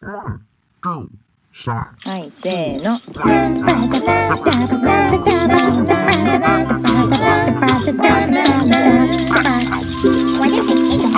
[0.00, 0.40] は
[2.18, 3.00] い、せーの。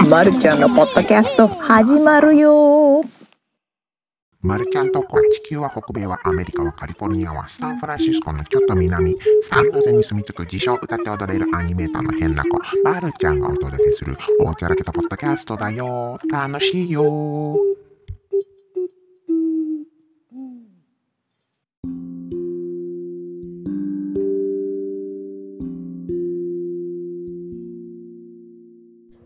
[0.09, 3.03] まるちゃんのポッドキャスト始まるよ。
[4.41, 12.59] マルちゃんとこは地球は北米はアメリカはカリフォルニアはサンフランシスコのちょっと南サンノゼに住み着く自称歌って踊れるアニメーターの変な子。
[12.83, 16.19] マルちゃんがお届けするおちゃらけたポッドキャストだよ。
[16.31, 17.59] 楽しいよ。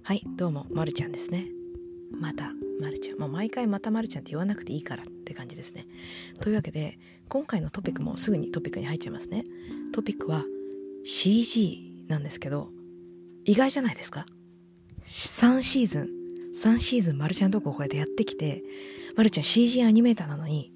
[0.06, 1.46] はいどうもまるちゃんですね。
[2.20, 3.18] またまるちゃん。
[3.18, 5.86] もう毎回またまるちゃんって言わなくていいからって感じですね。
[6.42, 6.98] というわけで
[7.30, 9.44] 今回のトピックもすぐにトピックに入っちゃいますね。
[9.94, 10.44] トピックは
[11.06, 12.68] CG なんですけど
[13.46, 14.26] 意外じゃないですか
[15.06, 16.08] ？3シーズン。
[16.54, 18.62] 3シーズンまるちゃんとここうやってやってきて
[19.16, 20.70] まるちゃん CG アニメーターなのに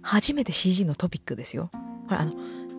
[0.00, 1.70] 初めて CG のトピックですよ。
[2.08, 2.32] ほらあの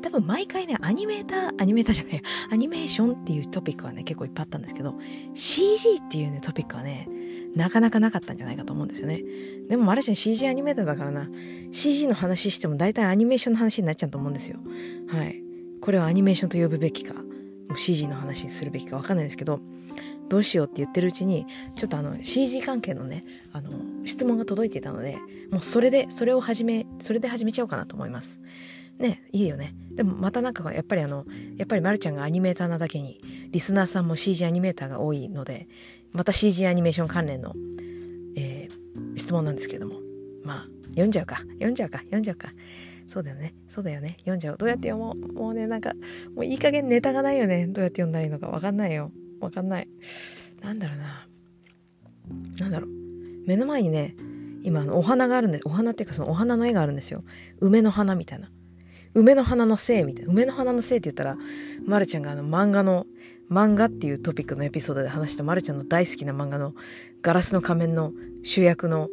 [0.03, 4.95] 多分毎回ね、アニメーター、アニメーターじゃない、アニメーションっていうトピックはね、結構いっぱいあったんですけど、
[5.33, 7.07] CG っていうね、トピックはね、
[7.55, 9.23] なかなかなかったんじゃないかと思うんですよね。
[9.69, 11.29] でもマルちゃん CG アニメーターだからな、
[11.71, 14.59] CG の話しても大体アニメーションの話になっちゃうと思うんですよ。
[15.07, 15.41] はい。
[15.79, 17.15] これはアニメーションと呼ぶべきか、
[17.75, 19.61] CG の話にするべきかわかんないですけど、
[20.29, 21.45] どうしようって言ってるうちに、
[21.75, 23.71] ちょっとあの CG 関係のね、あの、
[24.05, 25.17] 質問が届いていたので、
[25.51, 28.39] もうそれで、それを始め、それで始めちゃおうかなと思います。
[28.99, 29.75] ねいいよね。
[29.95, 31.25] でもまたなんかやっぱりあの
[31.57, 33.19] やっぱりまるちゃんがアニメーターなだけに
[33.51, 35.67] リスナーさんも CG アニメーターが多いので
[36.11, 37.53] また CG アニメーション関連の、
[38.35, 40.03] えー、質問なんですけども。
[40.43, 41.37] まあ読んじゃうか。
[41.37, 41.99] 読んじゃうか。
[41.99, 42.49] 読んじゃうか。
[43.07, 43.53] そうだよね。
[43.67, 44.15] そうだよね。
[44.19, 44.57] 読んじゃう。
[44.57, 45.33] どうやって読もう。
[45.33, 45.93] もうねなんか
[46.35, 47.67] もういい加減ネタがないよね。
[47.67, 49.11] どうやって読んだらいいのかわかんないよ。
[49.39, 49.87] わかんない。
[50.61, 51.27] なんだろうな。
[52.59, 52.89] なんだろう。
[53.45, 54.15] 目の前にね
[54.63, 57.23] 今お花があるんですお花っていうかそのお花の絵があるんですよ。
[57.59, 58.49] 梅の花みたいな。
[59.13, 61.37] 梅の花のせいみたいな梅の花のせいって言ったら
[61.85, 63.05] まるちゃんがあの漫画の
[63.51, 66.73] 漫画っていうトピックのエピソードで話したまるちゃんの大好きな漫画の
[67.21, 68.11] ガラスの仮面の
[68.41, 69.09] 主役の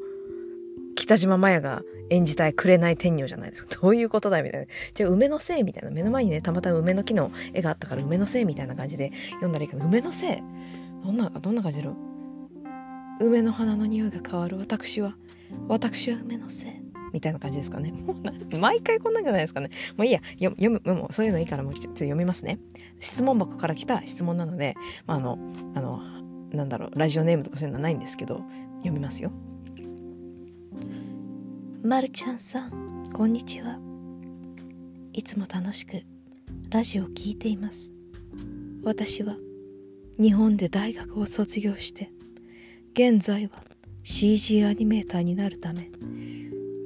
[0.95, 3.77] 北島麻也が演じたい紅天女じゃないですか。
[3.81, 4.67] どういうことだみたいな。
[4.95, 5.91] じゃあ梅のせいみたいな。
[5.91, 10.43] 目の前にね、たまたま梅の木の絵があったから梅のせいみたいな感じで読んだらいいけど、梅のせい？
[11.05, 11.97] どんな、どんな感じだろ
[13.21, 13.27] う？
[13.27, 15.17] 梅の花の匂いが変わる私は、
[15.69, 16.90] 私は梅のせい。
[17.13, 17.93] みたいな感じですかね。
[18.07, 19.71] もう毎回こんなんじゃないですかね。
[19.97, 20.55] もういいや、読
[20.85, 22.59] む、もうそういうのいいからもうちょっと読みますね。
[22.99, 24.75] 質問箱から来た質問なので、
[25.07, 25.39] まあ、あの、
[25.75, 26.01] あの、
[26.53, 28.43] なんだろう、ラジオネームとかそういうのはないんですけど、
[28.79, 29.31] 読みますよ。
[31.83, 33.79] まるちゃんさん、こんにちは。
[35.13, 36.03] いつも楽しく
[36.71, 37.91] ラジオを聴いています。
[38.83, 39.37] 私は
[40.19, 42.11] 日本で大学を卒業して、
[42.93, 43.63] 現在は
[44.03, 45.91] CG アニメーターになるため、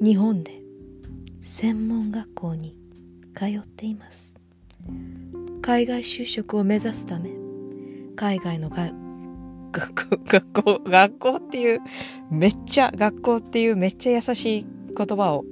[0.03, 0.61] 日本で
[1.41, 2.77] 専門学校に
[3.35, 4.35] 通っています。
[5.63, 7.31] 海外就職を目指すため
[8.17, 8.69] 海外の
[9.73, 11.81] 学校学校学校っていう
[12.31, 14.67] めっちゃ学校っていうめっちゃ優しい
[14.97, 15.45] 言葉を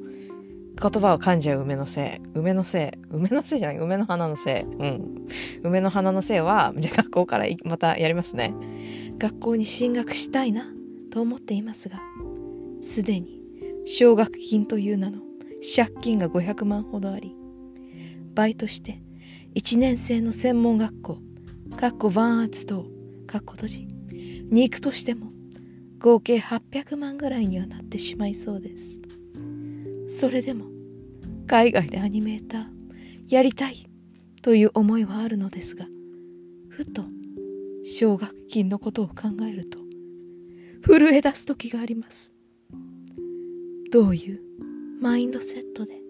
[0.80, 2.28] 言葉を噛んじゃう梅のせい。
[2.34, 2.98] 梅のせい。
[3.10, 3.78] 梅のせいじゃない。
[3.78, 4.62] 梅の花のせい。
[4.62, 5.28] うん。
[5.62, 8.54] 梅の花のせいはじゃあ学校からまたやりますね。
[9.18, 10.66] 学校に進学したいな
[11.10, 12.00] と思っていますが
[12.80, 13.41] すでに
[13.84, 15.18] 奨学金という名の
[15.76, 17.36] 借金が500万ほどあり
[18.34, 19.02] バイトして
[19.54, 21.18] 1年生の専門学校
[21.76, 22.86] かっこ万圧等
[23.26, 23.88] かっこ閉じ
[24.50, 25.32] に行くとしても
[25.98, 29.00] 合計800万ぐらいにはなってしまいそうです。
[30.08, 30.66] それでも
[31.46, 32.66] 海外でアニメーター
[33.28, 33.88] やりたい
[34.42, 35.86] という思いはあるのですが
[36.68, 37.04] ふと
[37.84, 39.78] 奨学金のことを考えると
[40.84, 42.31] 震え出す時があります。
[43.92, 44.40] どういう？
[45.02, 46.00] マインドセットで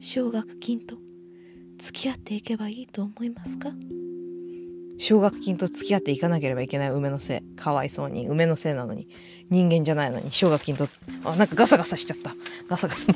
[0.00, 0.96] 奨学金と
[1.78, 3.68] 付き合っていけばいいと思いますか？
[4.98, 7.54] 奨学金と付き合っていかなければいけない梅のせい。
[7.54, 8.26] かわいそうに。
[8.26, 9.06] 梅のせいなのに。
[9.50, 10.32] 人間じゃないのに。
[10.32, 10.88] 奨学金と
[11.22, 12.34] あなんかガサガサしちゃった。
[12.68, 13.12] ガサガサ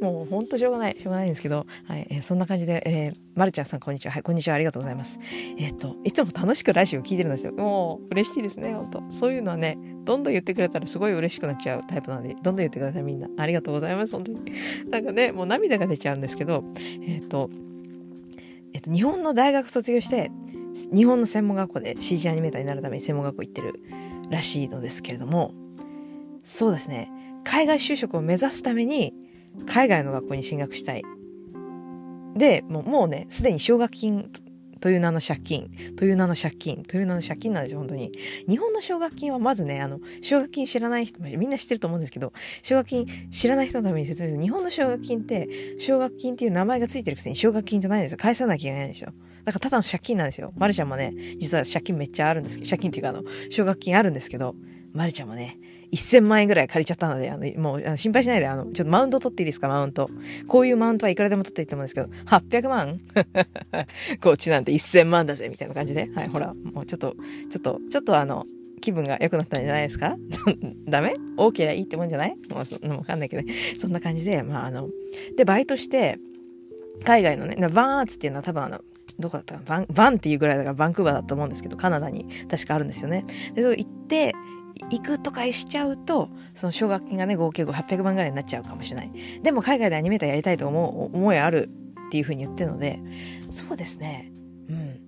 [0.00, 0.98] もうほんとしょうがない。
[0.98, 2.08] しょうがないんですけど、はい。
[2.10, 4.12] えー、そんな感じで、えー、まるちゃんさんこんにちは。
[4.12, 4.56] はいこんにちは。
[4.56, 5.20] ありがとうございます。
[5.58, 7.52] えっ、といつも楽しくラジオ聞いてるんですよ。
[7.52, 13.28] もう嬉しいですね本当そういうのはねどんどん言ってくれたらすごい嬉しくなっちゃうタイプなのでどんどん言ってくださいみんな。
[13.36, 14.12] ありがとうございます。
[14.12, 14.40] 本当に。
[14.88, 16.64] なんかねもう涙が出ちゃうんですけど
[17.06, 17.50] えっ、と
[18.72, 20.30] えっ、と日本の大学卒業して
[20.94, 23.74] 日本の専門学校で CG アニメーターになるために専門学校行ってる
[24.30, 25.52] らしいのですけれども
[26.44, 27.10] そうですね。
[27.44, 29.14] 海外就職を目指すために
[29.66, 31.02] 海外の学校に進学したい。
[32.36, 34.30] でもうもうねすでに奨学金
[34.82, 38.10] という名の借金、という名の借金、という名の借金なんですよ、本当に。
[38.48, 42.32] 日本の奨学金はまずね、あの、奨学金知らない人、みんな知ってると思うんですけど、
[42.64, 45.48] 奨学金知らない人のために説明すると、日本の奨学金って、
[45.78, 48.18] 奨学金っていう名前がついてるくせに奨学金じゃないんですよ。
[48.18, 49.12] 返さなきゃいけないんですよ。
[49.44, 50.52] だからただの借金なんですよ。
[50.56, 54.56] マルちゃんもね、実は借金めっちゃあるんですけど、借金っていうかあの、奨学金あるんですけど、
[54.92, 55.58] マルちゃんもね、
[55.92, 60.08] 1000万円ぐらい借りちゃったので、あの、もう、心配しないで、あの、ちょっとマウント取っていいですか、マウント。
[60.46, 63.00] こういうマウントはいくらでも取っていいと思うんですけど、800万？
[64.22, 66.08] こっちなんて1000万だぜ、みたいな感じで。
[66.14, 67.14] はい、ほら、もうちょっと、
[67.50, 68.46] ちょっと、ちょっとあの、
[68.80, 70.16] 気分が良くなったんじゃないですか？
[70.88, 71.14] ダメ？
[71.36, 72.36] 多ければいいってもんじゃない？
[72.48, 73.54] もうそ、わかんないけどね。
[73.78, 74.88] そんな感じで、まああの、
[75.36, 76.18] で、バイトして、
[77.04, 78.80] 海外のね、バンアーツっていうのは多分あの、
[79.18, 83.24] どこだったかバン、バンっていうぐらいだからバンクーバーだと思うんですけど、カナダに確かあるんですよね。
[83.54, 84.32] で、そう行って、
[84.90, 89.12] 行くとかしちゃうと、その奨学金がね、合計後800万ぐらいになっちゃうかもしれない。
[89.42, 91.70] でも海外でアニメーターやりたいと思う、思いある
[92.08, 93.00] っていうふうに言ってるので、
[93.50, 94.32] そうですね。
[94.68, 95.02] うん。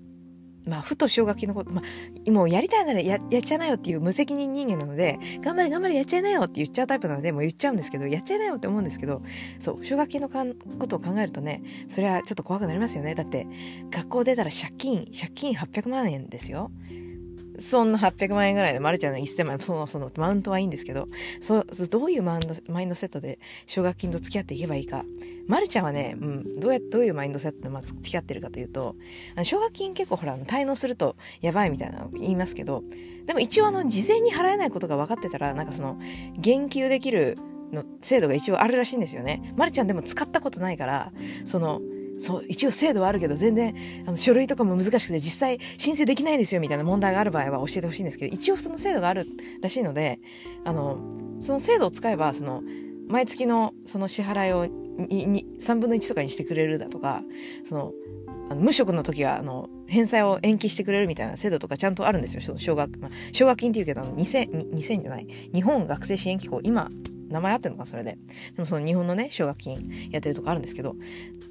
[0.67, 9.23] まあ、ふと奨学金のこと、まあ、もうやりたいならややっちゃいなよっていう無責任人間なので、頑張れ頑張れやっちゃいなよって言っちゃうタイプなので、もう言っちゃうんですけど、やっちゃいなよって思うんですけど、
[9.59, 13.15] そう、奨学金のかんことを考えるとね、それはちょっと怖くなりますよね。
[13.15, 13.47] だって、
[13.91, 16.71] 学校出たら借金、借金800万円ですよ。
[17.59, 21.09] そんな800万円ぐらいでマルちゃんの1000万円、その、その、マウントはいいんですけど、
[21.41, 25.05] そう、どういうマウンド、マインドセットで奨学金と付き合っていけばいいか。
[25.47, 28.97] マルちゃんはね、うん、どうや、どういうマインドセットで、まあ、付き合ってるかというと、
[29.43, 32.83] 奨学金結構ほら、滞納するとやばいみたいなの言いますけど、
[33.27, 35.99] でも一応あの、事前に払えないことが分かってたら、なんかその、
[36.39, 37.37] 言及できる
[37.73, 39.53] の制度が一応あるらしいんですよね。
[39.57, 41.13] マルちゃんでも使ったことないから、
[41.45, 41.81] その、
[42.19, 43.75] そう、一応制度はあるけど、全然、
[44.07, 49.27] あの、書類とかも難しくて、実際申請できないんですよ、みたいな問題がある場合は教えてほしいんですけど、一応その制度がある
[49.61, 50.21] らしいので、
[50.65, 50.99] あの、
[51.41, 52.63] その制度を使えば、その、
[53.09, 57.23] 毎月のその支払いを3分の1とかにしてくれるだとか、
[57.65, 57.93] その、
[58.51, 62.59] あの無職の時は、あの、返済を延期してくれるみたいな制度とかちゃんとあるんですよ。
[62.59, 65.27] 奨学、まあ、奨学金って言うけど、2000、2000じゃない？
[65.53, 66.91] 日本学生支援機構、今、
[67.29, 68.13] 名前合ってるのかそれで。
[68.13, 68.19] で
[68.59, 70.97] もその日本のね、奨学金やってるとこあるんですけど、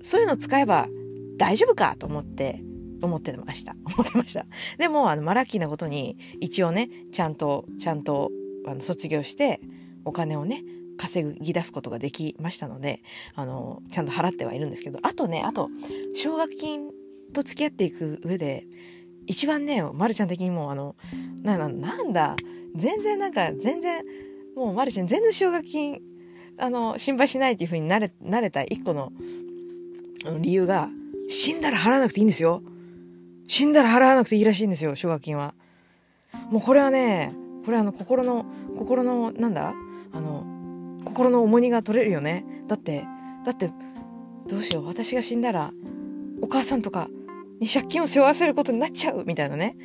[0.01, 0.87] そういうの使えば
[1.37, 2.61] 大丈夫かと思って、
[3.01, 3.75] 思ってました。
[3.85, 4.45] 思ってました。
[4.77, 8.31] でも、あの、マラッキーなことに、一応ね、ちゃんと、ちゃんと、
[8.65, 9.59] あの、卒業して、
[10.05, 10.63] お金をね、
[10.97, 13.01] 稼ぎ出すことができましたので、
[13.35, 15.69] あの、ちゃんと払ってはいるんですけど、あとね、あと、
[16.15, 16.91] 奨学金
[17.33, 18.67] と付き合っていく上で、
[19.25, 20.95] 一番ね、まるちゃん的にもあの、
[21.41, 22.35] な、ななんだ、
[22.75, 24.01] 全然なんか、全然、
[24.55, 26.01] もうマルちゃん全然奨学金
[26.57, 29.11] あの心配しないっていう風になれなれた一個の
[30.39, 30.89] 理由が
[31.27, 32.61] 死んだら払わなくていいんですよ。
[33.47, 35.53] 死んだら払わなくていいらしいんですよ奨学金は。
[36.49, 37.33] もうこれはね
[37.65, 38.45] これあの心の
[38.77, 39.73] 心のなんだ？
[40.13, 40.45] あの
[41.05, 42.45] 心の重荷が取れるよね。
[42.67, 43.05] だって
[43.45, 43.71] だって
[44.47, 44.85] どうしよう。
[44.85, 45.71] 私が死んだら
[46.41, 47.09] お母さんとか
[47.59, 49.75] に借金を背負わせることになっちゃうみたいなね。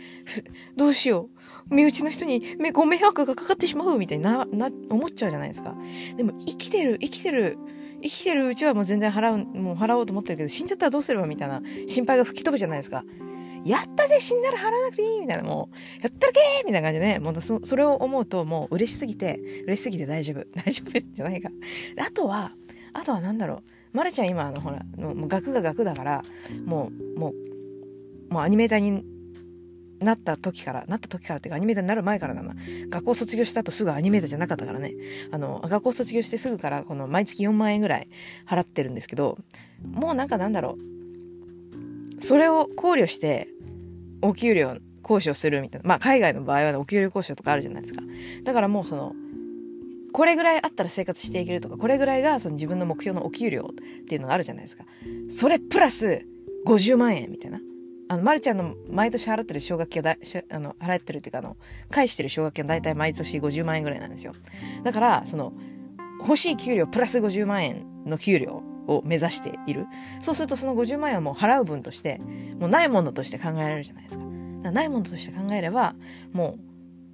[0.76, 1.37] どうしよう。
[1.70, 2.42] 身内の人に
[2.72, 5.74] ご迷惑がかかってしまうみたいな、な、思っちゃうじゃないですか。
[6.16, 7.58] でも生きてる、生きてる、
[8.02, 11.26] 生きてるうちはもう全然払う、もう払おうと思ってるけど、死んじゃったらどうすれば？
[11.26, 13.04] みたいな心配が吹き飛ぶじゃないですか。
[13.64, 20.46] やったぜ死んだら払わなくていいみたいな、もう、やったらけーみたいな感じでね、もうそそれを思うともう嬉しすぎて、嬉しすぎて大丈夫。
[20.54, 21.50] 大丈夫じゃないか。
[21.98, 22.52] あとは、
[22.92, 23.62] あとは何だろう。
[23.96, 26.22] まるちゃん今、あの、ほら、もう学が学だから、
[26.64, 27.30] もう、も
[28.30, 29.04] う、もうアニメーターに
[30.00, 32.54] なった時から、なった時からっていうかアニメーターになる前からだな。
[32.88, 34.94] 学校卒業した後すぐアニメーターじゃなかったからね。
[35.30, 38.08] あの、学校卒業してすぐからこの毎月4万円ぐらい
[38.46, 39.38] 払ってるんですけど、
[39.84, 40.76] もうなんかなんだろ
[42.20, 42.22] う。
[42.22, 43.48] それを考慮して
[44.22, 45.88] お給料交渉するみたいな。
[45.88, 48.02] まあ海外の場合は、ね、お給料交渉とかあるじゃないですか。
[48.44, 49.14] だからもうその、
[50.12, 54.84] これぐらいあったら生活していけるとか、これぐらいがその自分の目標のお給料っていうのがあるじゃないですか。
[55.30, 56.24] それプラス
[56.66, 57.60] 50万円みたいな。
[58.08, 60.16] あの、まるちゃんの毎年払ってる奨学金をだ
[60.50, 61.56] あの払ってるっていうか、あの、
[61.90, 64.32] 返してる奨学金は大体毎年50万円ぐらいなんですよ。
[64.82, 65.52] だから、その、
[66.20, 69.86] 欲しい給料プラス50万円の給料を目指している。
[70.20, 72.18] そうするとその50万円はもう払う分として、
[72.58, 74.28] もうないものとして考えられるじゃないですか。
[74.68, 75.94] かないものとして考えれば、
[76.32, 76.60] もう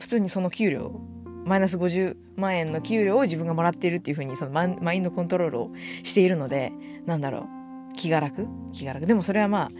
[0.00, 1.00] 普通にその給料、
[1.44, 5.70] マイナス50万円の給料を自分がもらっているっていうふうに、そのマインドコントロールを
[6.02, 6.72] しているので、
[7.06, 7.48] なんだろ
[7.92, 8.46] う、気が楽？
[8.72, 9.06] 気が楽。
[9.06, 9.70] でもそれはまあ、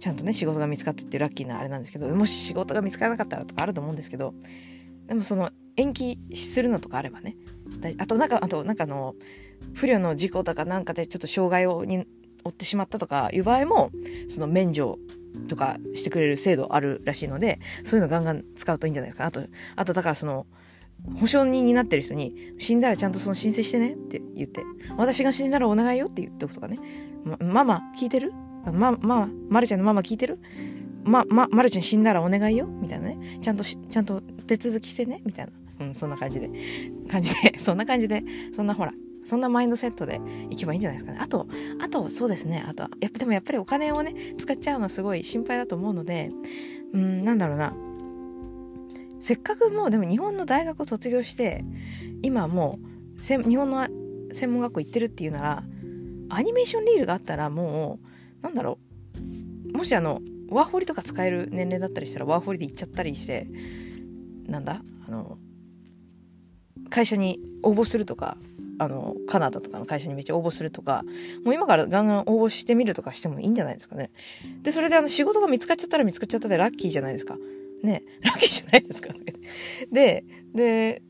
[0.00, 4.34] ちゃんとね仕事が見つかってっていうラッキーなあれなんですけどもし仕事が見つからなかったらとかあると思うんですけど
[5.06, 7.36] でもその延期するのとかあればね
[7.98, 9.14] あとなんかあとなんかの
[9.74, 12.06] 不慮の事故とかなんかでちょっと障害をに
[12.44, 13.90] 負ってしまったとかいう場合も
[14.28, 14.98] その免除
[15.48, 19.26] とかしてくれる制度あるらしいのでそういうのガンガン使うといいんじゃないか。
[19.26, 19.42] あと
[19.76, 20.46] あとだからその
[21.18, 24.62] 保証人になってる人に死んだらちゃんとその申請してねって言って
[24.96, 26.78] 私が死んだらお願いよって言っておくとかね、
[27.24, 28.32] ま、ママ聞いてる？
[28.72, 30.38] ま、まあ、まるちゃんのママ聞いてる？
[31.04, 32.66] ま、ま、まるちゃん死んだらお願いよ？
[32.66, 33.38] みたいなね。
[33.40, 35.22] ちゃんと、ちゃんと手続きしてね？
[35.24, 35.52] みたいな。
[35.86, 36.50] うん、そんな感じで。
[37.08, 38.92] 感じで、 そんな感じで、そんなほら、
[39.24, 41.18] そんなマインドセットでいけばいいんじゃないですかね。
[41.20, 41.48] あと、
[41.80, 42.64] あと、そうですね。
[42.66, 46.30] あと、やっぱでもやっぱりお金をね、使っちゃうのはすごい心配だと思うので、
[46.92, 47.74] うん、なんだろうな。
[49.20, 51.64] せっかくもう、でも日本の大学を卒業して、
[52.22, 52.78] 今も
[53.18, 53.88] う、日本の
[54.32, 55.64] 専門学校行ってるっていうなら、
[56.28, 58.06] アニメーションリールがあったらもう、
[58.44, 58.78] なんだろ
[59.72, 59.76] う。
[59.76, 60.20] もしあの、
[60.50, 63.48] ワーホリとか使える年齢だったりしたらワーホリで行っちゃったりして
[64.46, 64.82] なんだ？
[65.08, 65.38] あの
[66.90, 68.36] 会社に応募するとか
[68.78, 71.02] あのカナダとかの会社にめっちゃ応募するとか
[71.44, 74.10] もう今からガンガン応募してみるとかしてもいいんじゃないですかね。
[74.62, 77.36] でそれであの仕事が見つかっちゃったら見つかっちゃったでラッキーじゃないですか。
[77.82, 78.02] ね。
[78.20, 79.20] ラッキーじゃないですかね。
[79.90, 80.24] で
[80.54, 81.02] で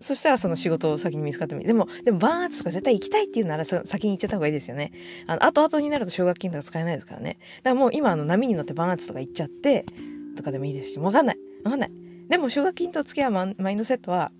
[0.00, 1.66] そしたらその仕事を先に見つかってもいい。
[1.66, 4.92] でも、でもバーンアーツとか絶対行きたいっていうなら先に行っちゃった方がいいですよね。
[5.26, 7.38] あの、後々になると奨学金とか使えないですからね。
[7.62, 9.84] だからもう今あの波に乗ってバーンアーツとか行っちゃって、
[10.36, 11.38] とかでもいいですし、わかんない。
[11.64, 11.92] わかんない。
[12.28, 14.30] でも奨学金と付き合うマインドセットは、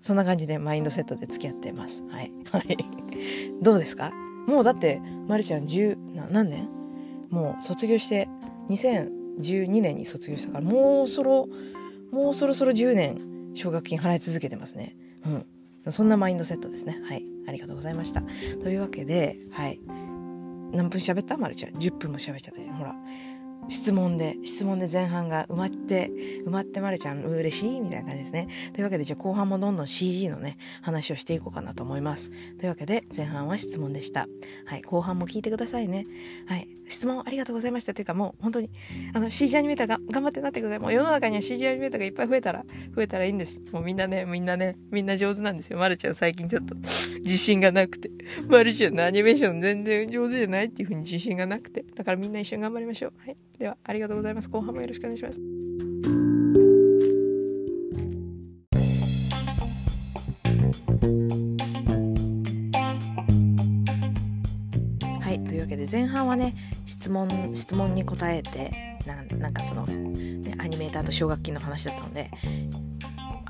[0.00, 2.02] そんな感じでマインドセットで付き合ってます。
[2.08, 2.32] はい。
[2.52, 2.76] はい。
[3.62, 4.12] どうですか？
[4.46, 6.68] もうだって、まるちゃん10、な何年？
[7.30, 8.28] もう卒業して、
[8.68, 11.48] 2012年に卒業したから、もうそろ、
[12.10, 13.18] もうそろそろ10年
[13.54, 14.96] 奨学金払い続けてますね。
[15.24, 15.92] うん。
[15.92, 17.00] そんなマインドセットですね。
[17.04, 17.24] はい。
[17.48, 18.22] ありがとうございました。
[18.62, 19.80] というわけで、はい。
[20.72, 21.36] 何分喋った？
[21.36, 21.72] まるちゃん。
[21.72, 22.94] 10分も喋っちゃったほら。
[23.68, 26.10] 質問で、質問で前半が埋まって、
[26.46, 28.48] 埋まってまるちゃん嬉しいみたいな感じですね。
[28.72, 32.30] というわけで、じゃあ後半もどんどん CG のね、話をしていこうかなと思います。
[32.58, 34.26] というわけで、前半は質問でした。
[34.66, 36.06] はい、後半も聞いてくださいね。
[36.46, 38.70] はい、質問ありがとうございましたというかもう本当に
[39.14, 42.64] あの CG アニメーターが頑張ってなってくださいもう世の中には CG アニメーターがいっぱい増えたら
[42.94, 46.74] 増えたらいいんですもうみんなねみんなねみんな上手なんですよまるちゃん最近ちょっと
[47.24, 48.10] 自信がなくて。
[48.48, 51.84] まるちゃんのアニメーション全然上手じゃないっていう風に自信がなくて。
[51.94, 53.12] だからみんな一緒に頑張りましょう。
[53.18, 53.36] はい。
[53.58, 54.48] ではありがとうございます。
[54.48, 55.40] 後半もよろしくお願いします。
[65.90, 66.54] 前半はね
[66.86, 68.96] 質問質問に答えて
[69.38, 72.30] なんかその、ね、アニメーターと奨学金の話だったので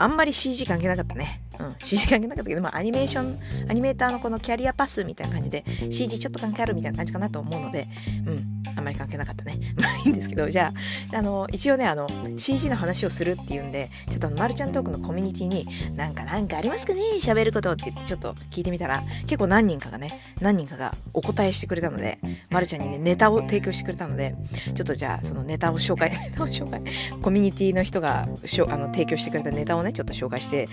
[0.00, 1.42] あんまり CG 関係なかったね。
[1.58, 1.76] うん。
[1.84, 3.38] CG 関係なかったけど、まあ、アニメーション、
[3.68, 7.86] アニメーターのこのキャリアパスみたいな感じで、CG ちょっと関係あるみたいな感じかなと思うので、
[8.26, 8.59] うん。
[8.76, 9.58] あんまり関係なかったね。
[9.76, 10.72] まあいいんですけど、じゃ
[11.12, 12.06] あ、あの、一応ね、あの、
[12.38, 17.00] CG の話をするっていうんで、ちょっとあの、マルちゃんトークのコミュニティに、なんか、なんかありますかね？
[17.20, 22.18] 喋ることって、ちょっと聞いてみたら、結構何人かがね、何人かがお答えしてくれたので、
[22.50, 24.34] マルちゃんにね、ネタを提供してくれたので、
[24.74, 26.82] ちょっとじゃあ、そのネタを紹介、 ネタを紹介、
[27.22, 30.68] コミュニティの人がしょあの提供してくれたネタをね、ちょっと紹介して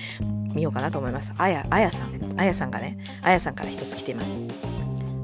[0.54, 1.34] みようかなと思います。
[1.38, 2.34] あや、あやさん。
[2.38, 4.38] あやさんがね、あやさんから一つ来ています。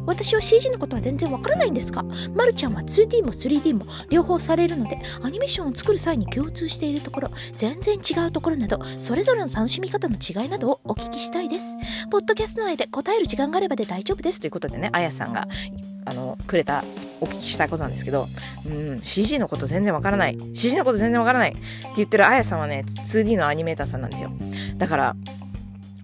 [0.06, 2.04] 私は CG のことは全然わからないんですが、
[2.36, 11.78] まるちゃんは 2D も 3D も両方されるので、アニメーションを作る際に共通しているところ、全然違うところなど、それぞれの楽しみ方の違いなどをお聞きしたいです。
[12.10, 14.40] ポッドキャスト内で答える時間があればで大丈夫です。
[14.40, 15.48] ということでね、あやさんが、
[16.06, 16.84] あの、くれた、
[17.22, 18.28] お聞きしたいことなんですけど、
[18.66, 20.38] うん、CG のこと全然わからない。
[20.54, 21.60] CG のこと全然わからないって
[21.96, 24.32] 言ってるあやさんはね、2D のアニメーターさんなんですよ。
[24.78, 25.16] だから、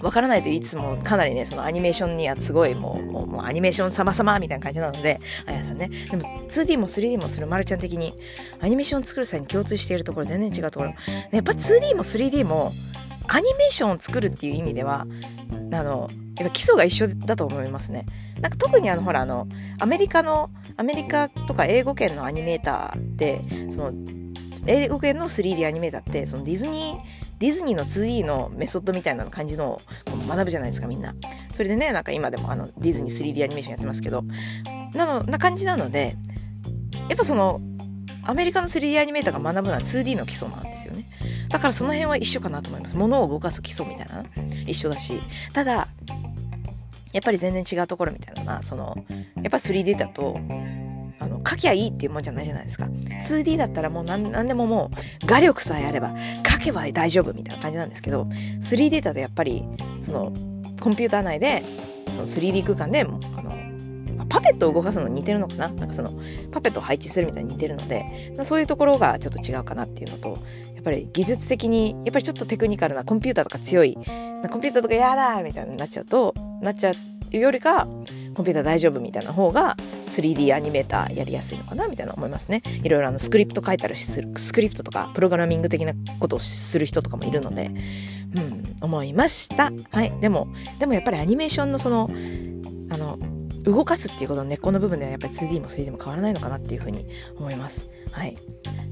[0.01, 5.89] わからないといつもかなりね、そのアニメーションにはすごいもう、もうアニメーション様々みたいな感じなので、あやさんね。
[6.09, 8.13] でも 2D も 3D もするまるちゃん的に、
[8.61, 10.91] アニメーションを作る際に共通しているところ全然違うところ。
[10.91, 12.73] ねやっぱ 2D も 3D も、
[13.27, 15.05] アニメーションを作るっていう意味では、
[15.71, 18.05] あの、やっぱ基礎が一緒だと思いますね。
[18.39, 19.47] なんか特にあの、ほら、あの、
[19.79, 23.93] アメリカの、アメリカとか英語圏のアニメーターって、その、
[24.65, 29.81] 英語圏の 3D アニメーターって、そのディズニー、ディズニーの 2D のメソッドみたいな感じのを
[30.27, 31.15] 学ぶじゃないですかみんな。
[31.53, 34.23] それでねなんか今でもあのディズニー 3D アニメーションやってますけど
[34.93, 36.15] なのな感じなので
[37.07, 37.61] やっぱその
[38.23, 41.09] アメリカの 3D アニメーターが学ぶのは 2D の基礎なんですよね。
[41.49, 42.95] だからその辺は一緒かなと思います。
[42.95, 44.23] 物を動かす基礎みたいな。
[44.67, 45.19] 一緒だし。
[45.53, 45.87] ただ
[47.11, 48.43] やっぱり全然違うところみたいな。
[48.43, 48.95] のはその
[49.37, 50.37] やっぱ 3D だと
[51.29, 52.85] の、書きゃいいっていうもんじゃないじゃないですか。
[52.85, 56.13] 2D だったらもう何何でももう画力さえあれば
[56.47, 58.23] 書けば大丈夫みたいな感じなんですけど、
[58.61, 59.65] 3D だとやっぱり、
[60.01, 60.33] その、
[60.81, 61.63] コンピューター内で、
[62.11, 63.19] その 3D 空間で、あの、
[64.27, 65.69] パペットを動かすのに似てるのかな？
[65.69, 66.11] なんかその、
[66.51, 70.37] パペットを配置するみたいに似てるので、そういうところがちょっと違うかなっていうのと、
[70.75, 74.05] やっぱり技術的に、やっぱりちょっとテクニカルなコンピューターとか強い、コン
[74.61, 76.93] ピューターとかやだみたいになっちゃうと、なっちゃ
[77.33, 77.87] うよりか、
[78.39, 79.75] コンピューター大丈夫みたいな方が
[80.07, 82.61] 3D アニメーターやりやすいのかなみたいな思いますね。
[82.83, 85.91] いろいろあのスクリプト書いたりする、スクリプトとかプログラミング的な
[86.21, 87.69] ことをする人とかもいるので、
[88.33, 89.73] うん、思いました。
[89.91, 90.17] はい。
[90.21, 90.47] でも、
[90.79, 92.09] でもやっぱりアニメーションのその、
[92.89, 93.19] あの、
[93.63, 97.89] 動かすっていうことの根っこの部分ではやっぱり 2D も 3D も変わらないのかなっていうふうに思います。
[98.11, 98.35] はい。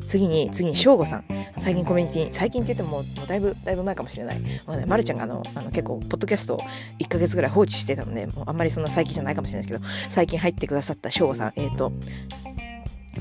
[0.06, 1.26] 次に、次に、翔吾さん。
[1.58, 4.40] 最近コミュニティ、最近って言ってももうだいぶ、だいぶ前かもしれない。
[4.66, 6.60] まあね、まるちゃんがあの、あの結構、ポッドキャストを
[7.00, 11.92] 1ヶ月ぐらい放置してたので、もうあんまりそんな最近じゃないかもしれないですけど、最近入ってくださった翔吾さん、えっ、と、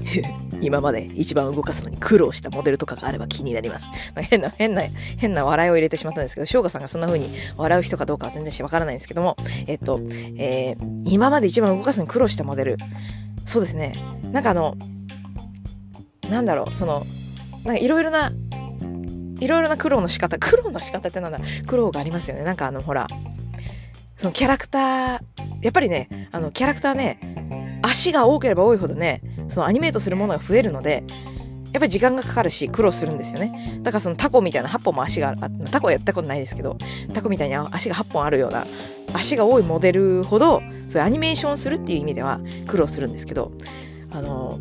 [0.61, 3.89] 今まで一番動かすのに苦労したモデルとかがあれば気になります。
[4.31, 4.83] 変な、変な、
[5.19, 9.37] 変な笑いを入れてしまったんですけど、翔吾さんがそんな風に笑う人かどうかは全然わからないんですけども、
[9.67, 10.01] えっと、
[10.37, 12.77] えー今まで一番動かすのに苦労したモデル。
[13.45, 13.93] そうですね。
[14.33, 14.77] なんかあの、
[16.29, 17.07] なんだろう、その、
[17.65, 18.33] なんかいろいろな、
[19.39, 21.39] いろいろな苦労の仕方、苦労の仕方ってなんだ？
[21.67, 22.43] 苦労がありますよね。
[22.43, 23.07] なんかあの、ほら、
[24.17, 25.21] そのキャラクター、
[25.63, 31.05] やっぱりね、あの、キャラクターね、足が多ければ多いほどね、そのアニメートするものが増えるので、
[31.73, 33.81] やっぱり時間がかかるし苦労するんですよね。
[33.83, 35.35] だからそのタコみたいな8本も足が、
[35.71, 36.79] タコはやったことないですけど、
[37.13, 38.67] タコみたいに足が8本あるような、
[39.13, 43.53] 足が多いモデルほど、そういうアニメーションするっていう意味では苦労するんですけど、
[44.11, 44.59] あの、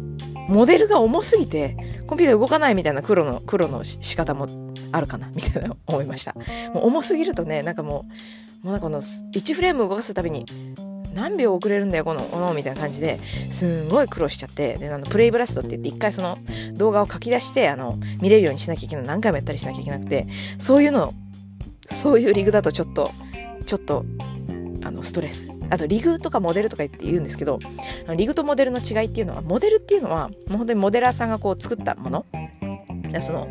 [0.50, 1.77] モデルが重すぎて、
[2.08, 4.48] コンピューター動かないみたいな苦労の、苦労の仕方も
[4.92, 6.36] あるかな、みたいな思いました。
[6.74, 8.06] もう重すぎるとね、なんかも
[8.63, 10.46] う、もうなんかこの1フレーム動かすたびに、
[11.15, 13.19] 何秒遅れるんだよこのこのみたいな感じで
[13.50, 16.38] すんごい苦労しちゃってであのプレイブラストって言って一回その
[16.74, 20.27] 動画を書き出してあの見れるようにしなきゃいけない何回もやったりしなきゃいけなくて
[20.60, 21.13] そういうの
[21.88, 23.12] そういうリグだとちょっと
[23.65, 24.05] ちょっと
[24.84, 25.48] あのストレス。
[25.72, 27.57] あとリグとかモデルとか言って言うんですけど
[28.15, 32.25] リグとモデルの違いっていうのはモデルっていうのはもう本当にモデラーさんがこう作ったもの
[33.15, 33.48] でその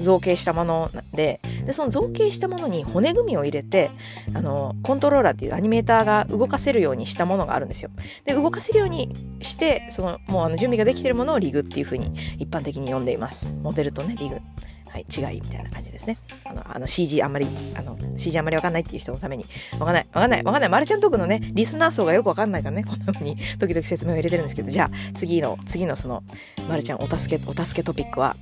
[0.00, 1.40] 造形したもので。
[1.66, 3.90] でその造形したものに骨組みを入れて
[4.34, 7.90] あのコントローラーっていうアニメーターが動かせるようにしたものがあるんですよ。
[8.24, 13.54] で動かせるようにしてそのもうあの準備ができてるものをリグっていうふうに一般的に呼んでいます。
[13.62, 14.40] モデルとねリグ。
[14.88, 16.18] はい、違いみたいな感じですね。
[16.44, 19.44] あの、あの CG あんまり、あの、CG あんまりわかんないっていう人のために、
[19.78, 26.22] わかんない、わかんない、わかんない、マルちゃんトークのね、リスナー層がよくわかんないからね、こんな風に 時々説明を入れてるんですけど、じゃあ、次の、次のその、
[26.68, 28.36] マルちゃんお助け、お助けトピックは、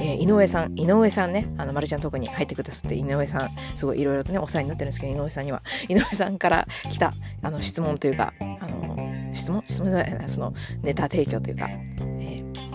[0.00, 7.12] えー井上さん、井上さんね、あの、マルちゃんトークに入ってくださって、井上さん、すごいいろいろとね、お世話になってるんですけど、井上さんには、 井上さんから来た、
[7.42, 8.96] あの、質問というか、あの、
[9.32, 12.68] 質問質問じゃない、その、ネタ提供というか、えー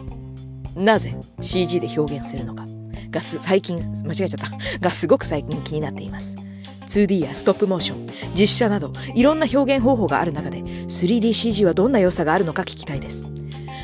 [0.75, 2.65] なぜ CG で表現するのか
[3.13, 4.51] が最近間違えちゃった。
[4.79, 6.35] がすごく最近気になっています。
[6.87, 13.23] 2D やストップモーション実写などいろんな表現方法がある中で 3DCG はどんな良さがあるのか聞きたいです。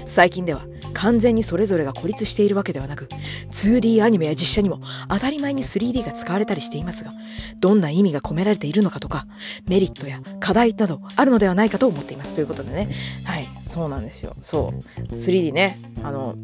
[0.05, 3.07] 最近では完全にそれぞれが孤立しているわけではなく
[3.51, 7.11] 2D アニメや実写にも当たり前に 3D が使われたりしていますが
[7.59, 9.27] どんな意味が込められているのかとか
[9.67, 12.35] メリットや課題などあるのではないかと思っています。
[12.35, 12.89] ということでね。
[13.23, 13.47] はい。
[13.65, 14.35] そうなんですよ。
[14.41, 15.01] そう。
[15.13, 15.79] 3D ね。
[16.03, 16.35] あの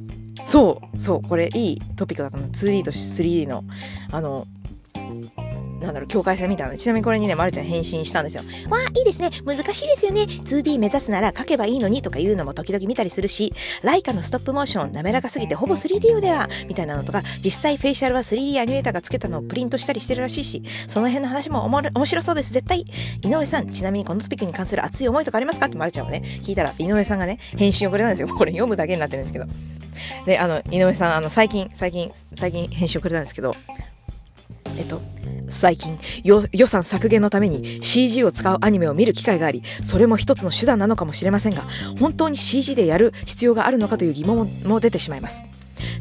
[0.46, 3.64] そうそうこれいいトピックだったの 2D と 3D の
[4.12, 4.48] あの
[5.86, 6.78] なんだろう、境界線みたいな。
[6.78, 8.44] ちなみにこれにね、まるちゃん返信したんですよ。
[8.70, 9.30] わあ、いいですね。
[9.46, 10.24] 難しいですよね。
[10.24, 22.54] 2D 目指すなら書けばいいのにとかいうのも時々見たりするし、ライカのストップモーション滑らかすぎてほぼ 3D では、みたいなのとか、実際フェイシャルは 3D アニメーターがつけたのをプリントしたりしてるらしいし、その辺の話もおも面白そうです。
[22.54, 22.86] 絶対。
[23.22, 25.68] 井上さん、ちなみにこのトピックに関する熱い思いとかありますか？
[25.68, 28.28] ってまるちゃんをね、聞いたら、井上さんがね、返信をくれたんですよ。
[28.28, 29.46] これ読むだけになってるんですけど。
[30.26, 33.54] で、あの、井上さん、あの、最近、最近、最近返信をくれたんですけど、
[34.78, 35.02] えっと、
[35.48, 41.66] 最近よ予算削減のために CG を使うアニメを見る機会がありそれも一つの手段なのかもしれませんが
[42.00, 45.46] 本当に CG でやる必要があるのかという疑問も出てしまいます。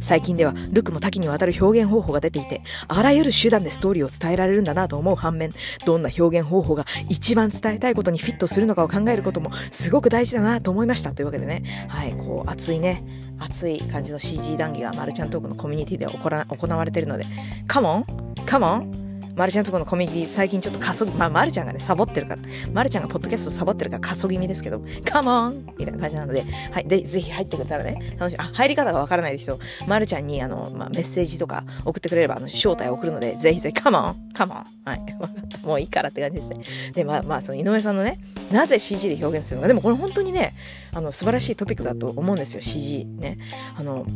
[0.00, 5.50] 最近ではルクも多岐にわたる表現方法が出ていてあらゆる手段でストーリーを伝えられるんだなと思う反面
[5.84, 11.62] どんな表現方法が一番伝えたいことにフィットするのかを考えることもすごく大事だなと思いましたというわけでね。
[11.88, 13.02] はいこう熱いね
[13.38, 17.24] 熱い感じの CG 談義がマルちゃんトークのコミュニティで行ら行われているので
[17.66, 19.04] カモンカモン
[19.36, 28.36] マルちゃんのところのコミュニティ最近ちょっと加速、まあ、マルちゃんがね、サボってるから、マルちゃんがポッドキャストサボってるから加速気味ですけど、カモンみたいな感じなので、はい、で、ぜひ入ってくれたらね、楽しい。
[28.38, 35.00] あ、入り方がわからない人、マルちゃんに、あの、まあ、メッセージとか送ってくれれば、あの、招待を送るので、ぜひぜひ、カモンカモンはい。
[35.66, 36.92] もういいからって感じですね。
[36.92, 38.20] で、まあ、まあ、その井上さんのね、
[38.52, 39.68] なぜ CG で表現するのか。
[39.68, 40.54] でもこれ本当にね、
[40.92, 43.38] あの、素晴らしいトピックだと思うんですよ、CG ね。
[43.76, 44.06] あの、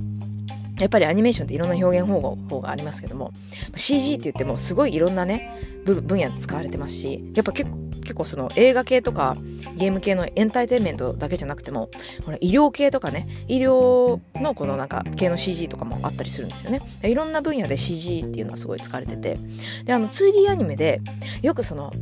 [0.78, 3.32] やっぱりアニメーションっていろんな表現方法がありますけども
[3.76, 9.36] CG って言ってもすごいいろんなね分分野で使われてますしやっぱ結構結構その映画系とか
[9.76, 11.90] ゲーム系のエンターテインメントだけじゃなくても
[12.24, 16.80] ほら医療系とかね医療のこのなんか系の CG とかもあったりするんですよね。
[17.02, 19.38] いろんな分野で CG っていうのはすごい使われてて。
[19.84, 21.02] であの 2D アニメで
[21.42, 21.92] よくその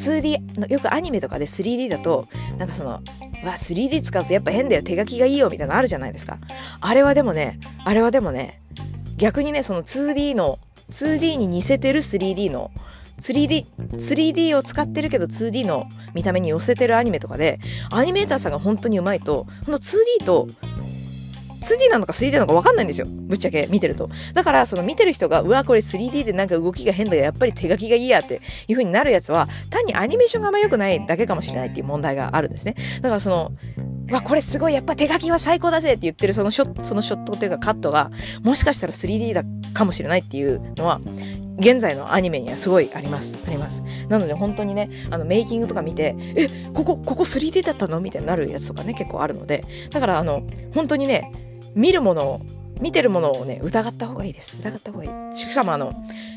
[0.00, 2.26] 2D よくアニメとかで 3D だと
[2.58, 3.00] なんかそのわ
[3.44, 4.82] 3D 使うとやっぱ変だよ。
[4.82, 6.38] 手書きがいいよみたいなのあるじゃないですか。
[6.80, 8.62] あれはでもねあれはでもね
[9.16, 10.58] 逆にねその 2D の
[10.90, 12.70] 2D に似せてる 3D の
[13.20, 17.60] 3D、3D を使ってるけど 2D の見た目に寄せてるアニメとかで、
[17.90, 20.48] アニメーターさんが本当にうまいと、この 2D と
[21.60, 23.06] 2D なのか 3D なのか分かんないんですよ。
[23.08, 24.08] ぶっちゃけ見てると。
[24.34, 27.22] だから、その見てる人が、うわ、これ 3D でなんか動きが変だよ。
[27.22, 28.34] やっぱり手書きがいいやって
[28.66, 32.74] いう風になるやつは、単にアニメーションがあんま良くないだけかもしれないっていう問題があるんですね。
[33.02, 33.52] だからその、
[34.10, 38.10] わ、これすごい、やっぱ手書きは最高だぜって言ってるそのショット、そのショットっていうかカットが、
[38.42, 39.44] もしかしたら 3D だ
[39.74, 41.00] かもしれないっていうのは、
[41.60, 43.38] 現在のアニメにはすごいあります。
[43.46, 43.84] あります。
[44.08, 50.42] なので本当にね、あのメイキングとか見て、え、ここ、ここ 3D だったのみたいになるやつとかね、結構あるので、だからあの、
[50.74, 51.30] 本当にね、
[51.74, 52.40] 見るものを
[52.80, 54.56] 見てるものをね疑った方がいいです。
[54.58, 55.36] 疑った方がいい。
[55.36, 55.92] しかもあの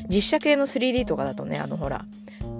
[0.08, 2.04] 実写系の 3D とかだとねあのほら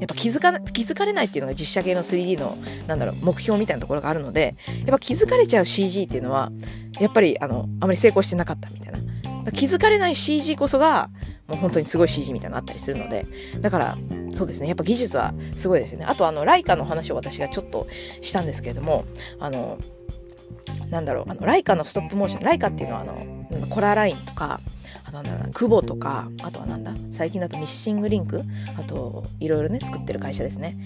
[0.00, 2.56] やっぱ気づか気づかれないっていうのが実写系の 3D の
[2.86, 6.50] なんだろう目標みたいなところがあるのでやっぱ気づかれちゃう CG っていうのは
[6.98, 8.98] やっぱりあのあまり成功してなかったみたいな。
[9.52, 11.10] 気づかれない CG こそが
[11.46, 13.26] もう本当にすごい CG みたいなのあったりするので
[13.60, 13.98] だから
[14.32, 16.06] そうですねやっぱ技術はすごいですよね。
[16.06, 17.86] あとあのライカの話を私がちょっと
[18.22, 19.04] したんですけれども
[19.38, 19.78] あの
[20.90, 24.60] なんだろうあのライカのストップモーションライカっていうのはあのコララインとか
[25.04, 28.42] あとなんだろうなクボとかあとはなんだ最近だとミッシングリンク
[28.78, 30.76] あといろいろね作ってる会社ですね。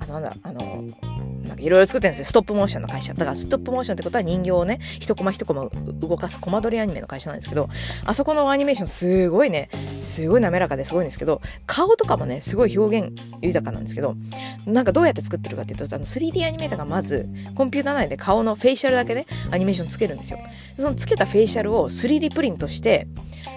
[0.00, 0.84] あとなんだあの
[1.44, 2.24] なんかいろいろ作ってるんですよ。
[2.24, 3.12] ストップモーションの会社。
[3.12, 7.68] だからストップモーションってことは人形をね一コマ一コマ動かすコマ撮りアニメの会社なんですけど
[8.04, 9.68] あそこのアニメーションすごいね
[10.00, 14.16] すごい滑らかですごいんですけど顔とかもねすごい表現豊かなんですけど
[14.66, 20.38] なんかどうやって作ってるかっていうとあの 3D アニメーターがまずコンピューター内で顔のフェイシャルだけねアニメーションつけるんですよ。
[20.76, 23.06] そのつけたフェイシャルを 3D プリントして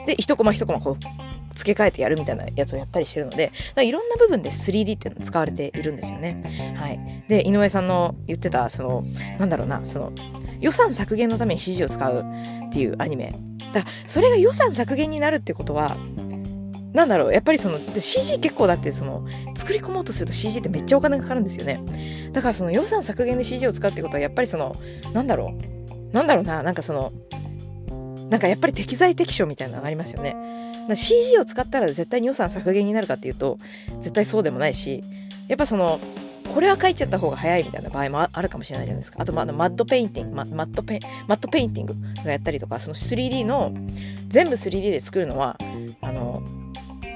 [0.05, 1.26] で一コマ一コマこう
[1.57, 6.41] 付け替えてやるみたいなやつをやったりしてるので、いろんな部分で 3D っていうのが使われているんですよね。
[6.75, 7.25] はい。
[7.27, 9.03] で、井上さんの言ってた、その、
[9.39, 10.13] なんだろうな、その、
[10.59, 12.25] 予算削減のために CG を使う
[12.67, 13.33] っていうアニメ。
[13.73, 15.97] だそれが予算削減になるってことは、
[16.93, 21.79] なんだろう、やっぱりその、CG 結構だってその、作り込もうとすると CG ってめっちゃお金がかかるんですよね。
[22.33, 24.75] だからその予算削減で CG を使うってことは、やっぱりその、
[25.13, 25.53] なんだろ
[26.11, 27.11] う、なんだろうな、なんかその、
[28.29, 30.35] なんかやっぱり適材適所みたいなのがありますよね。
[30.95, 33.57] CG を使ったら絶対に予算削減になるかっていうと
[33.99, 35.03] 絶対そうでもないし
[35.47, 35.99] やっぱその
[36.53, 39.21] これは書いちゃった方が早いみたいな場合もあるかもしれないじゃないですか。
[39.21, 43.73] あと、まあ、マットペインティング、マットペマットペインティングがやったりとか、その 3D の、
[44.27, 45.57] 全部 3D で作るのは、
[46.01, 46.41] あの、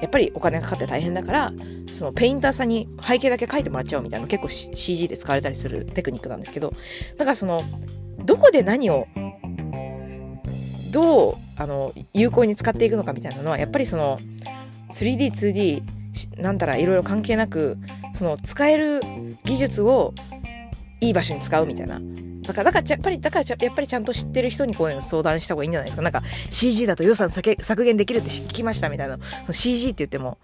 [0.00, 1.52] やっぱりお金がかかって大変だから、
[1.92, 6.72] そのペインターさんに背景だけ描いてもらっちゃおうみたいな結構 CG で使われたりするテクニックなんですけど、
[7.16, 7.62] だからその、
[8.24, 9.06] どこで何を
[10.92, 14.18] どうあの有効に使っていくのかみたいなのはやっぱりその
[14.92, 15.82] 3D2D
[16.40, 17.78] なんたらいろいろ関係なく
[18.14, 19.00] その使える
[19.44, 20.14] 技術を
[21.00, 22.00] いい場所に使うみたいな
[22.42, 26.02] だから、だからやっぱり、だからやっぱりちゃんと知ってる人にこういうの相談した方がいいんじゃないですか。
[26.02, 29.18] なんか CG だと予算削減できるって聞きましたみたいな。
[29.50, 30.38] CG って言っても、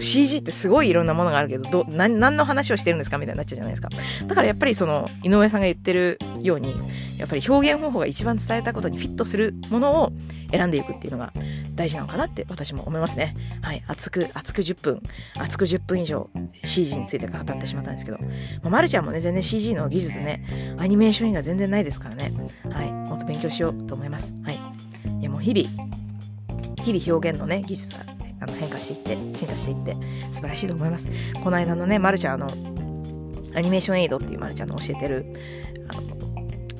[0.00, 3.18] CG ってすごいいろんなものがあるけど、ど何何の話をしてるんですか？
[3.18, 3.88] みたいになっちゃうじゃないですか。
[4.26, 6.74] だからやっぱりその、井上さんが言ってるように、
[7.18, 10.12] やっぱり表現方法が一番伝えたことにフィットするものを
[10.50, 11.32] 選んでいくっていうのが
[11.74, 13.34] 大事なのかなって私も思いますね。
[13.62, 13.82] はい。
[13.86, 15.02] 熱く、熱く10分、
[15.38, 16.28] 熱く10分以上
[16.64, 18.26] CG について語ってしまったんですけど、ま
[18.64, 22.32] あ、まるちゃんもね、全然 CG の技術ね、アニメーションが全然ないですからね。
[22.70, 22.92] はい。
[22.92, 24.34] もっと勉強しようと思います。
[24.42, 24.60] はい。
[25.20, 25.68] いや、もう日々、
[26.82, 28.04] 日々表現のね、技術が、
[28.42, 29.96] あの変化していって、進化していって、
[30.30, 31.08] 素晴らしいと思います。
[31.42, 32.48] この間のね、まるちゃん、あの、
[33.54, 35.26] アニメーションエイドっていうまるちゃんの教えてる、
[35.88, 36.02] あの、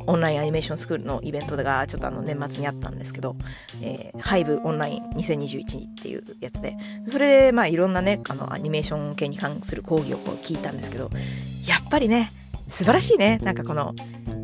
[0.07, 3.37] オンラインアニメーションスクールのイベントがちょっとあの年末にあったんですけど、
[3.81, 11.11] えー、ハイブオンライン2021っていうやつで、それでまあいろんなね、あのアニメーション系に関する講義をこう聞いたんですけど、
[11.66, 12.33] やっぱりね、
[12.68, 13.38] 素晴らしいね。
[13.42, 13.94] なんかこの、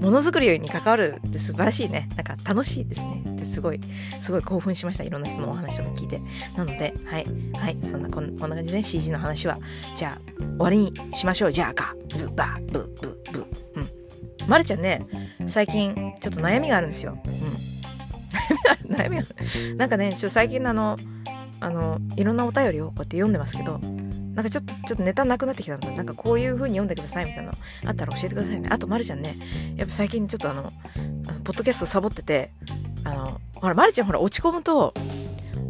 [0.01, 2.09] ものづくりに関わるって素晴らしいね。
[2.17, 3.23] なんか楽しいですね。
[3.29, 3.81] ってすごい、
[4.21, 5.05] すごい興奮しました。
[5.05, 6.21] いろんな人のお話とか聞いて。
[6.57, 9.59] なので、はい、はい、そんなこんこんな感じで、ね、CG の話は、
[9.97, 11.53] じゃあ、終わりにしましょう。
[11.53, 13.47] じゃあか、ブバブブブ。
[13.75, 13.89] うん。
[14.47, 15.07] まるちゃんね、
[15.47, 17.19] 最近ちょっと悩みがあるんですよ。
[17.25, 17.29] う
[18.91, 18.95] ん。
[18.95, 19.77] 悩みがある。
[19.77, 20.97] なんかね、ちょっと最近のあの、
[21.61, 23.81] あの、いろんなお便りをこうやって読んでますけど、
[24.39, 25.81] なんかちょっと、ちょっとネタなくなってきたの。
[25.81, 27.59] で、なんかこういう風に読んでくださいみたいなの。
[27.87, 28.69] あったら教えてくださいね。
[28.71, 29.37] あと、まるちゃんね、
[29.75, 30.73] やっぱ最近ちょっとあの、
[31.27, 32.53] あのポッドキャストサボってて、
[33.03, 34.95] あの、ほら、まるちゃんほら落ち込むと、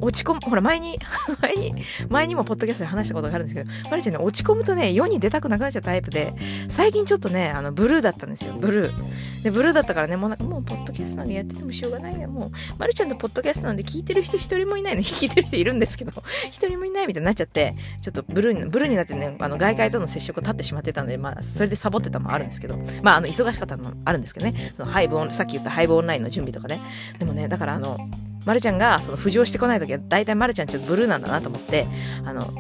[0.01, 0.99] 落ち込む、ほら、前に、
[1.41, 1.75] 前に、
[2.09, 6.35] 前にもポッドキャストで話したことがあるんですけど、マリちゃんね、落ち込むとね、世に出たくなくなっちゃうタイプで、
[6.69, 9.43] 最近ちょっとね、あの、ブルーだったんですよ、ブルー。
[9.43, 16.13] で、ブルーだったからね、もうなんか、もう、ポッドキャストなんでやっててもしょうがないよ、もう、マリちゃんのポッドキャストなんで聞いてる人一人もいないの、聞いてる人いるんですけど、
[16.51, 26.81] 一人もいないみたいになっちゃって、ちょっとブルーに、ブルーになってね、あの、外界との接触を立ってしまってたので、まあ、それでサボってたのもあるんですけど、まあ、あの、忙しかったのもあるんですけどね、その、ハイブオン、さっき言ったハイブオンラインの準備とかね、
[27.19, 27.99] でもね、だからあの、
[28.45, 31.87] まるちゃんがその浮上してこない時は大体まるちゃんちょっとブルーなんだなと思って
[32.25, 32.53] あの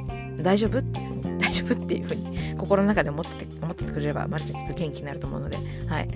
[0.42, 0.82] 大丈夫？
[1.38, 5.56] 大丈夫っていうふうに心の中で思ってて思っててくれればまるちゃんちょっと元気になると思うので
[5.88, 6.08] はい。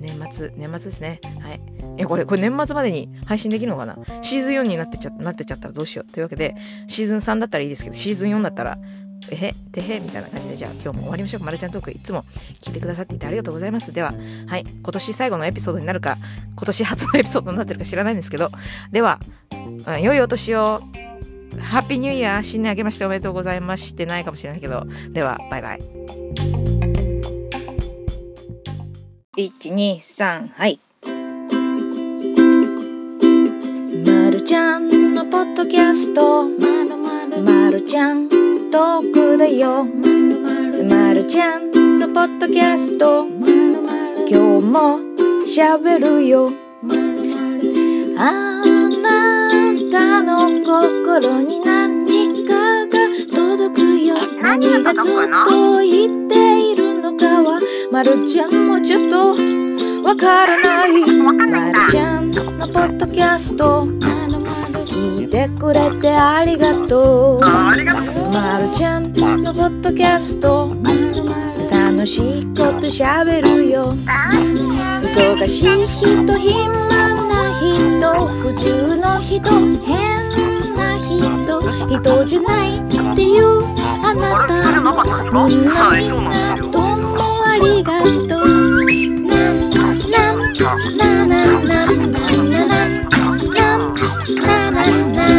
[0.00, 1.20] 年末年末ですね。
[1.40, 1.60] はい。
[1.98, 3.98] えこれこれ年末までに配信できるのかな？
[4.22, 6.10] シーズン4になってちゃなってちゃったらどうしよう。
[6.10, 6.54] というわけで
[6.88, 8.78] シーズン3だったらいいですけどシーズン4だったら
[9.30, 11.42] えへてへみたいな感じでじゃあ今日も終わりましょう。
[11.42, 12.24] まるちゃんトークいつも
[12.60, 13.92] 聞いてくださっていてありがとうございます。
[13.92, 14.12] では
[14.46, 16.18] はい今年最後のエピソードになるか
[16.56, 18.50] 今年初のエピソードになってるか知らないんですけど
[18.90, 19.20] では、
[19.86, 20.82] うん良いお年を。
[21.58, 25.80] ハッピーニューイヤー新年明けましておめでとうございましてないかもしれないけどではバイバイ。
[29.36, 30.78] 123はい。
[34.04, 36.48] まるちゃんのポッドキャスト。
[36.48, 37.42] まるまる。
[37.42, 38.49] まるちゃん。
[38.70, 39.84] トークだよ。
[39.84, 43.26] まるちゃんのポッドキャスト。
[43.26, 45.00] 今日も
[45.44, 46.52] しゃべるよ。
[48.16, 48.62] あ
[49.02, 49.28] な
[49.90, 52.92] たの心に何かが
[53.34, 54.14] 届くよ。
[54.40, 57.16] 何が届いているの？
[57.16, 59.34] かはまるちゃんもちょっと
[60.04, 61.32] わからないま
[61.72, 62.44] るちゃんの？
[62.44, 63.88] ポッドキャスト
[64.86, 67.40] 聞いてくれてありがとう
[68.40, 70.74] まるちゃんのポッドキャスト。
[71.70, 73.94] 楽しいことしゃべるよ。
[75.02, 76.66] 忙しい人暇
[77.28, 78.00] な人
[78.40, 79.42] 普通の人
[79.84, 80.26] 変
[80.74, 82.80] な人人じゃないっ
[83.14, 84.54] ていうあなた。
[85.30, 88.48] もみんなみんなどうもありがとう。
[89.36, 90.24] なんな
[90.96, 92.88] んななななななな
[93.20, 93.76] な
[94.40, 95.29] ななな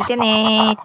[0.00, 0.76] 聞いてね